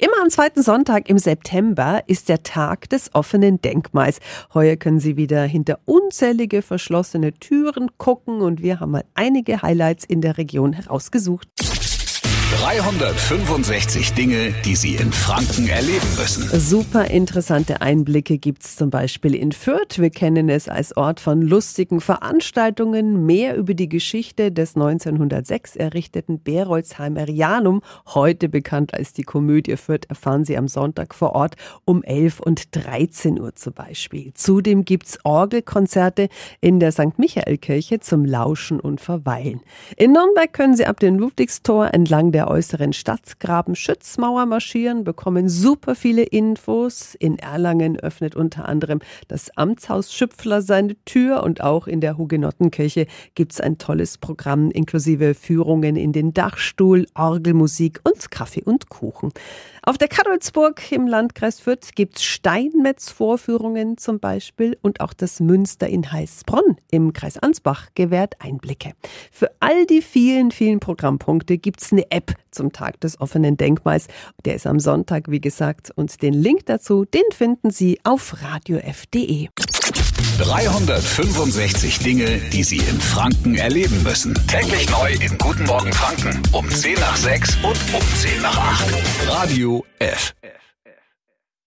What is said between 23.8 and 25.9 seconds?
Geschichte des 1906